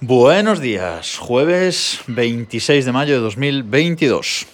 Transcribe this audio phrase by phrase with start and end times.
[0.00, 4.46] Buenos días, jueves 26 de mayo de 2022.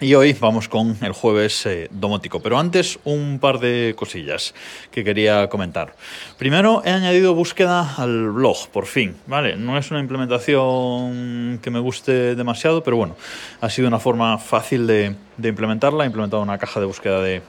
[0.00, 2.40] Y hoy vamos con el jueves eh, domótico.
[2.40, 4.52] Pero antes, un par de cosillas
[4.90, 5.94] que quería comentar.
[6.36, 9.14] Primero, he añadido búsqueda al blog, por fin.
[9.28, 9.54] ¿vale?
[9.54, 13.14] No es una implementación que me guste demasiado, pero bueno,
[13.60, 16.02] ha sido una forma fácil de, de implementarla.
[16.02, 17.40] He implementado una caja de búsqueda de,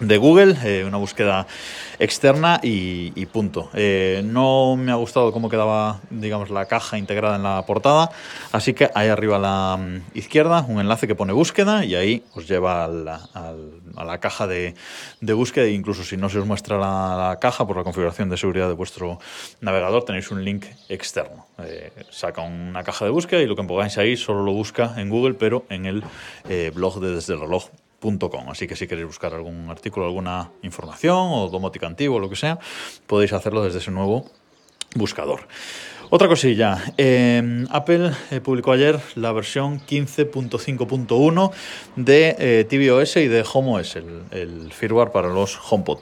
[0.00, 1.46] de Google, eh, una búsqueda
[1.98, 3.70] externa y, punto.
[3.74, 8.10] Eh, no me ha gustado cómo quedaba, digamos, la caja integrada en la portada,
[8.52, 12.24] así que ahí arriba a la mm, izquierda un enlace que pone búsqueda y ahí
[12.34, 14.74] os lleva a la, caja de,
[15.20, 15.64] de, búsqueda.
[15.66, 18.68] E incluso si no se os muestra la, la, caja por la configuración de seguridad
[18.68, 19.18] de vuestro
[19.60, 21.46] navegador, tenéis un link externo.
[21.58, 25.08] Eh, saca una caja de búsqueda y lo que pongáis ahí solo lo busca en
[25.08, 26.02] Google, pero en el
[26.74, 27.68] blog de Desde el Reloj
[28.50, 32.58] Así que si queréis buscar algún artículo, alguna información o domótica antiguo lo que sea,
[33.06, 34.28] podéis hacerlo desde ese nuevo
[34.94, 35.48] buscador.
[36.10, 41.50] Otra cosilla, eh, Apple eh, publicó ayer la versión 15.5.1
[41.96, 45.98] de eh, tvOS y de HomeOS, el, el, firmware para los HomePod.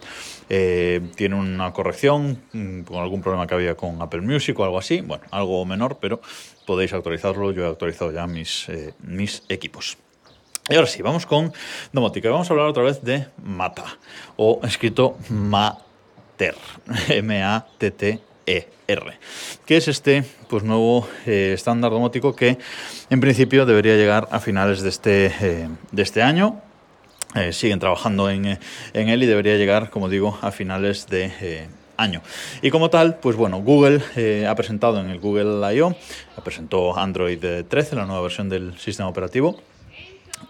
[0.51, 4.79] Eh, tiene una corrección mm, con algún problema que había con Apple Music o algo
[4.79, 6.21] así, bueno, algo menor, pero
[6.67, 7.53] podéis actualizarlo.
[7.53, 8.67] Yo he actualizado ya mis,
[9.01, 9.97] mis equipos.
[10.73, 11.53] Y ahora sí, vamos con
[11.93, 12.31] domótica.
[12.31, 13.85] Vamos a hablar otra vez de Mata,
[14.37, 16.55] o escrito Mater,
[17.11, 19.19] M-A-T-T-E-R,
[19.67, 22.57] que es este pues, nuevo eh, estándar domótico que
[23.11, 26.63] en principio debería llegar a finales de este, eh, de este año.
[27.35, 28.59] Eh, siguen trabajando en,
[28.95, 32.23] en, él y debería llegar, como digo, a finales de año.
[32.63, 34.01] Y como tal, pues bueno, Google
[34.49, 35.95] ha presentado en el Google I.O.,
[36.43, 39.61] presentó Android 13, la nueva versión del sistema operativo,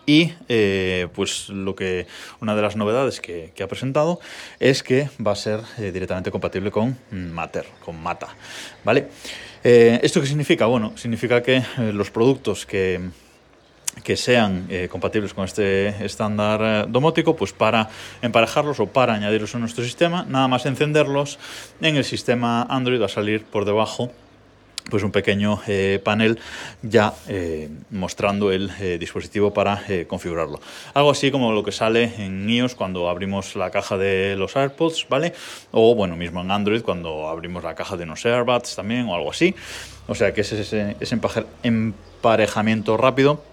[0.07, 2.07] y eh, pues lo que
[2.41, 4.21] una de las novedades que, ha presentado
[4.59, 8.29] es que va a ser eh, directamente compatible con Matter, con Mata.
[8.85, 9.09] ¿vale?
[9.63, 10.67] Eh, ¿Esto qué significa?
[10.67, 13.01] Bueno, significa que los productos que,
[14.03, 17.89] que sean compatibles con este estándar domótico, pues para
[18.23, 21.39] emparejarlos o para añadirlos a nuestro sistema, nada más encenderlos
[21.81, 24.11] en el sistema Android va a salir por debajo
[24.91, 26.39] pues un pequeño eh, panel
[26.83, 30.61] ya eh, mostrando el eh, dispositivo para configurarlo.
[30.95, 35.07] Algo así como lo que sale en iOS cuando abrimos la caja de los AirPods,
[35.09, 35.33] ¿vale?
[35.71, 39.31] O bueno, mismo en Android cuando abrimos la caja de unos AirBuds también o algo
[39.31, 39.55] así.
[40.09, 41.19] O sea que ese, ese
[41.63, 43.52] emparejamiento rápido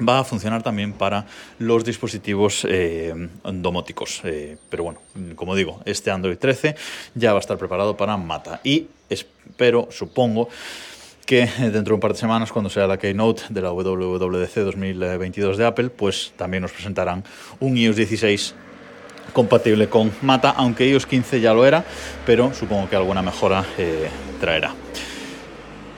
[0.00, 1.26] va a funcionar también para
[1.58, 3.14] los dispositivos eh,
[3.44, 4.20] domóticos.
[4.24, 5.00] Eh, pero bueno,
[5.36, 6.76] como digo, este Android 13
[7.14, 8.60] ya va a estar preparado para Mata.
[8.64, 10.48] Y espero, supongo,
[11.26, 15.56] que dentro de un par de semanas, cuando sea la keynote de la WWDC 2022
[15.56, 17.24] de Apple, pues también nos presentarán
[17.60, 18.54] un iOS 16
[19.32, 21.84] compatible con Mata, aunque iOS 15 ya lo era,
[22.26, 24.08] pero supongo que alguna mejora eh,
[24.40, 24.74] traerá.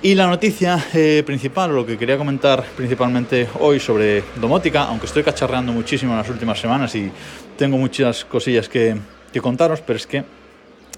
[0.04, 5.22] Y la noticia eh, principal, lo que quería comentar principalmente hoy sobre domótica, aunque estoy
[5.22, 7.10] cacharreando muchísimo en las últimas semanas y
[7.56, 8.98] tengo muchas cosillas que,
[9.32, 10.24] que contaros, pero es que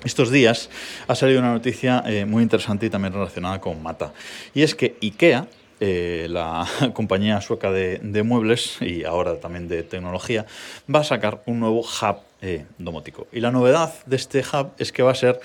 [0.02, 0.70] estos días
[1.06, 4.12] ha salido una noticia eh, muy interesante y también relacionada con Mata.
[4.54, 5.46] Y es que IKEA,
[5.78, 10.46] eh, la compañía sueca de, de, muebles y ahora también de tecnología,
[10.92, 13.28] va a sacar un nuevo hub eh, domótico.
[13.30, 15.38] Y la novedad de este hub es que va a ser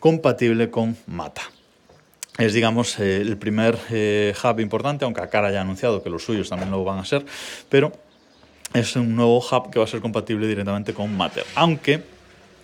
[0.00, 1.42] compatible con Mata
[2.38, 6.24] es, digamos, eh, el primer eh, hub importante, aunque Acara ya ha anunciado que los
[6.24, 7.24] suyos también lo van a ser,
[7.68, 7.92] pero
[8.74, 11.44] es un nuevo hub que va a ser compatible directamente con Matter.
[11.54, 12.02] Aunque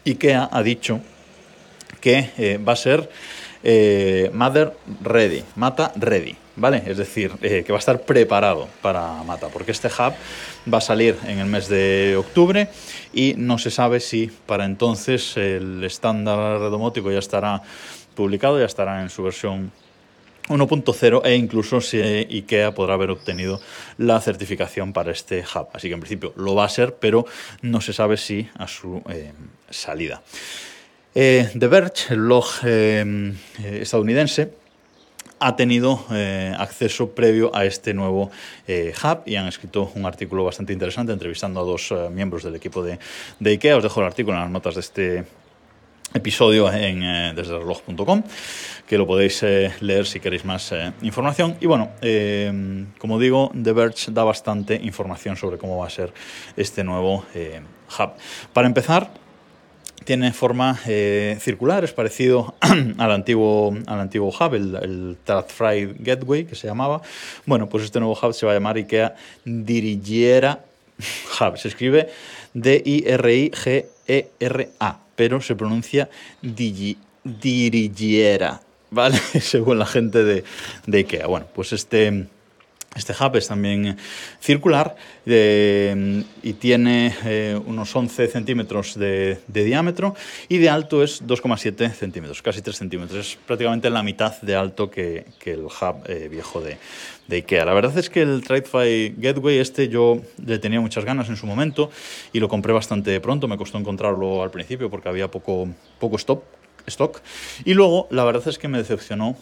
[0.05, 1.01] IKEA ha dicho
[2.01, 3.09] que eh, va a ser
[4.33, 4.73] Mother
[5.03, 6.83] Ready, Mata Ready, ¿vale?
[6.85, 10.13] Es decir, que va a estar preparado para Mata, porque este hub
[10.73, 12.67] va a salir en el mes de octubre
[13.15, 17.63] y no se sabe si para entonces el estándar domótico ya estará
[18.15, 19.73] publicado, ya estará en su versión
[20.49, 23.61] 1.0 e incluso si IKEA podrá haber obtenido
[23.99, 25.69] la certificación para este hub.
[25.73, 27.25] Así que en principio lo va a ser, pero
[27.63, 29.33] no se sabe si a su eh,
[29.71, 30.23] salida.
[31.15, 34.55] Eh, The Verge, el blog eh, estadounidense,
[35.41, 38.31] ha tenido eh, acceso previo a este nuevo
[38.69, 42.99] hub y han escrito un artículo bastante interesante entrevistando a dos miembros del equipo de,
[43.41, 43.77] de, IKEA.
[43.77, 45.25] Os dejo el artículo en las notas de este
[46.15, 48.23] episodio en eh, desde reloj.com
[48.93, 53.51] que lo podéis eh, leer si queréis más eh, información y bueno eh, como digo
[53.55, 56.13] The Verge da bastante información sobre cómo va a ser
[56.59, 57.25] este nuevo
[57.99, 58.11] hub
[58.53, 59.11] para empezar
[60.05, 60.79] tiene forma
[61.39, 62.57] circular, es parecido
[62.99, 65.17] al antiguo, al antiguo hub, el, el
[66.01, 67.01] Gateway, que se llamaba.
[67.47, 69.15] Bueno, pues este nuevo hub se va a llamar IKEA
[69.45, 70.65] Dirigiera
[71.41, 71.57] Hub.
[71.57, 72.09] Se escribe
[72.53, 73.13] D-I-R-I-G-E-R-A,
[75.17, 76.09] pero se pronuncia
[76.43, 78.61] Digi, Dirigiera.
[78.93, 79.19] ¿vale?
[79.41, 80.45] Según la gente de,
[80.87, 81.27] de IKEA.
[81.27, 82.29] Bueno, pues este...
[82.95, 83.97] Este hub es también
[84.39, 90.15] circular eh, y tiene eh, unos 11 centímetros de, diámetro
[90.49, 93.27] y de alto es 2,7 centímetros, casi 3 centímetros.
[93.27, 96.77] Es prácticamente la mitad de alto que, el hub eh, viejo de,
[97.31, 97.65] IKEA.
[97.65, 101.47] La verdad es que el TradeFi Gateway este yo le tenía muchas ganas en su
[101.47, 101.91] momento
[102.31, 103.49] y lo compré bastante pronto.
[103.49, 105.67] Me costó encontrarlo al principio porque había poco,
[105.99, 107.23] poco stock.
[107.65, 109.39] Y luego la verdad es que me decepcionó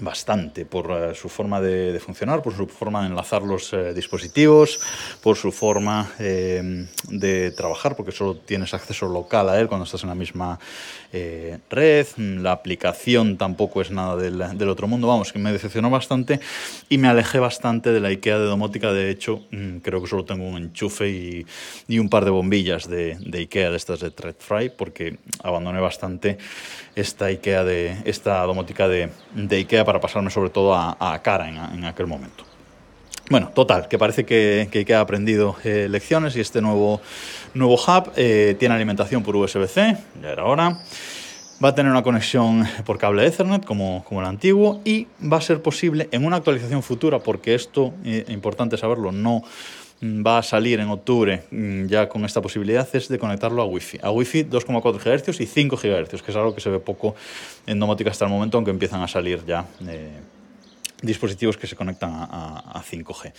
[0.00, 4.80] bastante por uh, su forma de, funcionar, por su forma de enlazar los eh, dispositivos,
[5.22, 10.02] por su forma eh, de trabajar, porque solo tienes acceso local a él cuando estás
[10.02, 10.58] en la misma
[11.12, 12.06] eh, red.
[12.16, 15.06] La aplicación tampoco es nada del, otro mundo.
[15.06, 16.40] Vamos, que me decepcionó bastante
[16.88, 18.92] y me alejé bastante de la IKEA de domótica.
[18.92, 21.46] De hecho, mmm, creo que solo tengo un enchufe y,
[21.98, 26.38] un par de bombillas de, IKEA, de estas de Threadfry, porque abandoné bastante
[26.96, 29.10] esta IKEA de esta domótica de
[29.50, 32.44] IKEA para pasarme sobre todo a, cara en, aquel momento.
[33.30, 37.00] Bueno, total, que parece que, que ha aprendido eh, lecciones y este nuevo,
[37.54, 40.78] nuevo hub eh, tiene alimentación por USB-C, ya era hora.
[41.64, 45.40] Va a tener una conexión por cable Ethernet como, como el antiguo y va a
[45.40, 49.42] ser posible en una actualización futura, porque esto, eh, importante saberlo, no
[50.04, 54.00] va a salir en octubre mm, ya con esta posibilidad es de conectarlo a Wi-Fi.
[54.02, 57.14] A Wi-Fi 2,4 GHz y 5 GHz, que es algo que se ve poco
[57.66, 60.20] en domótica hasta el momento, aunque empiezan a salir ya eh,
[61.00, 63.32] dispositivos que se conectan a, a, a 5G.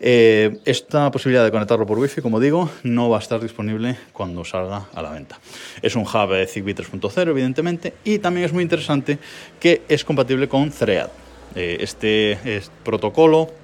[0.00, 4.44] Eh, esta posibilidad de conectarlo por Wi-Fi, como digo, no va a estar disponible cuando
[4.44, 5.38] salga a la venta.
[5.80, 9.18] Es un hub Zigbee 3.0, evidentemente, y también es muy interesante
[9.60, 11.08] que es compatible con Thread.
[11.54, 13.63] Eh, este es protocolo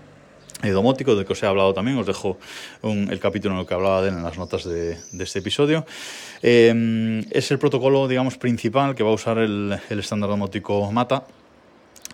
[0.63, 1.99] eh, domótico, del que os he hablado también.
[1.99, 2.39] Os dejo
[2.83, 5.87] el capítulo en el que hablaba de él en las notas de, este episodio.
[6.43, 11.25] Eh, es el protocolo, digamos, principal que va a usar el estándar domótico MATA.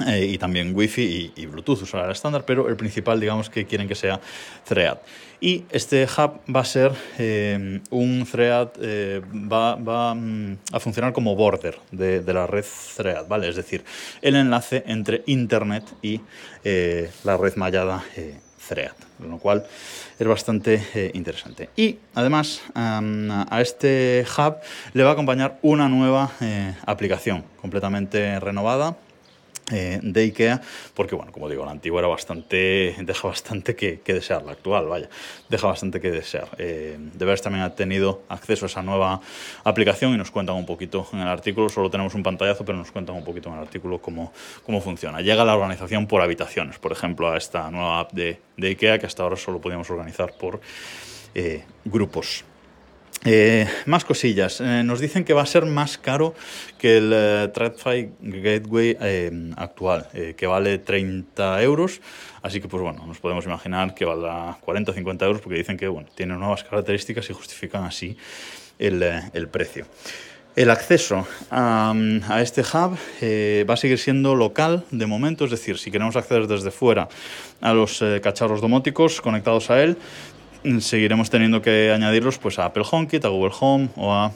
[0.04, 3.88] Eh, y también Wi-Fi y, Bluetooth usará el estándar, pero el principal, digamos, que quieren
[3.88, 4.20] que sea
[4.64, 4.98] Thread.
[5.40, 11.14] Y este hub va a ser eh, un Thread, eh, va, va mm, a funcionar
[11.14, 12.64] como border de, la red
[12.96, 13.48] Thread, ¿vale?
[13.48, 13.84] Es decir,
[14.20, 16.20] el enlace entre Internet y
[17.24, 18.04] la red mallada
[18.68, 19.64] Thread, lo cual
[20.18, 21.70] es bastante interesante.
[21.76, 24.56] Y además a este hub
[24.92, 26.32] le va a acompañar una nueva
[26.84, 28.96] aplicación completamente renovada
[29.72, 30.60] eh, de IKEA,
[30.94, 34.86] porque bueno, como digo, la antigua era bastante, deja bastante que, que desear, la actual,
[34.86, 35.08] vaya,
[35.48, 36.48] deja bastante que desear.
[36.58, 39.20] Eh, Devers también ha tenido acceso a esa nueva
[39.64, 42.92] aplicación y nos cuentan un poquito en el artículo, solo tenemos un pantallazo, pero nos
[42.92, 44.32] cuentan un poquito en el artículo cómo,
[44.64, 45.20] cómo funciona.
[45.20, 49.06] Llega la organización por habitaciones, por ejemplo, a esta nueva app de, de IKEA que
[49.06, 50.60] hasta ahora solo podíamos organizar por
[51.34, 52.44] eh, grupos.
[53.28, 54.60] Eh, más cosillas.
[54.60, 56.34] Eh, nos dicen que va a ser más caro
[56.78, 60.06] que el eh, Gateway eh, actual,
[60.36, 62.00] que vale 30 euros.
[62.42, 65.76] Así que, pues bueno, nos podemos imaginar que valdrá 40 o 50 euros porque dicen
[65.76, 68.16] que bueno, tiene nuevas características y justifican así
[68.78, 69.86] el, el precio.
[70.54, 71.92] El acceso a,
[72.28, 72.96] a este hub
[73.68, 77.08] va a seguir siendo local de momento, es decir, si queremos acceder desde fuera
[77.60, 79.98] a los cacharros domóticos conectados a él,
[80.80, 84.32] seguiremos teniendo que añadirlos pues, a Apple HomeKit, a Google Home o a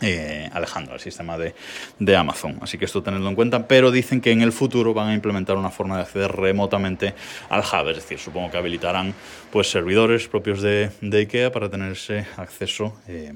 [0.00, 1.54] eh, Alejandro, el sistema de,
[1.98, 2.58] de, Amazon.
[2.60, 5.56] Así que esto tenedlo en cuenta, pero dicen que en el futuro van a implementar
[5.56, 7.14] una forma de acceder remotamente
[7.48, 9.14] al hub, es decir, supongo que habilitarán
[9.52, 12.96] pues, servidores propios de, de IKEA para tener ese acceso.
[13.06, 13.32] Eh,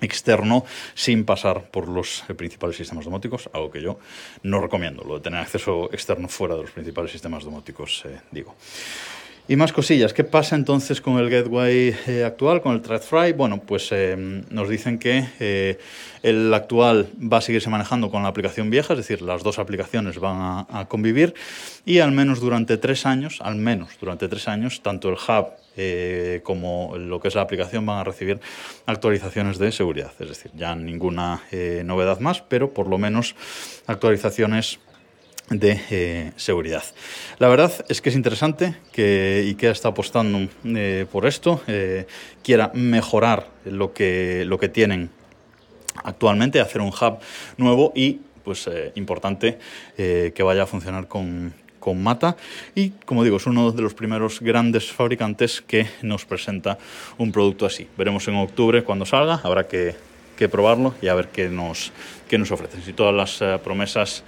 [0.00, 0.64] externo
[0.94, 3.98] sin pasar por los principales sistemas domóticos, algo que yo
[4.42, 8.54] no recomiendo, lo de tener acceso externo fuera de los principales sistemas domóticos, eh, digo.
[9.48, 10.12] Y más cosillas.
[10.12, 13.32] ¿Qué pasa entonces con el gateway eh, actual, con el ThreadFry?
[13.32, 14.16] Bueno, pues eh,
[14.50, 15.78] nos dicen que eh,
[16.24, 20.18] el actual va a seguirse manejando con la aplicación vieja, es decir, las dos aplicaciones
[20.18, 21.32] van a, convivir
[21.84, 26.40] y al menos durante tres años, al menos durante tres años, tanto el hub eh,
[26.42, 28.40] como lo que es la aplicación van a recibir
[28.84, 30.10] actualizaciones de seguridad.
[30.18, 31.42] Es decir, ya ninguna
[31.84, 33.36] novedad más, pero por lo menos
[33.86, 34.80] actualizaciones
[35.50, 36.82] de eh, seguridad.
[37.38, 42.06] La verdad es que es interesante que IKEA está apostando eh, por esto, eh,
[42.42, 45.10] quiera mejorar lo que, lo que tienen
[46.02, 47.18] actualmente, hacer un hub
[47.56, 49.58] nuevo y, pues, importante
[49.96, 52.36] que vaya a funcionar con, con Mata
[52.74, 56.78] y como digo es uno de los primeros grandes fabricantes que nos presenta
[57.18, 57.88] un producto así.
[57.96, 59.96] Veremos en octubre cuando salga, habrá que,
[60.50, 61.92] probarlo y a ver qué nos,
[62.28, 62.82] qué nos ofrecen.
[62.82, 64.22] Si todas las promesas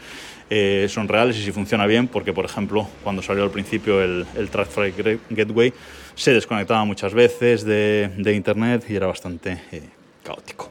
[0.50, 4.26] eh, son reales y si funciona bien, porque por ejemplo cuando salió al principio el,
[4.36, 5.72] el Gateway
[6.14, 9.82] se desconectaba muchas veces de, de Internet y era bastante eh,
[10.24, 10.70] caótico.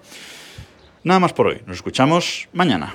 [1.03, 2.93] Nada más por hoy, nos escuchamos mañana.